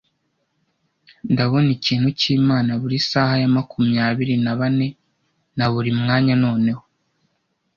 [1.31, 4.87] Ndabona ikintu cyImana buri saha ya makumyabiri na bane,
[5.57, 6.83] na buri mwanya noneho,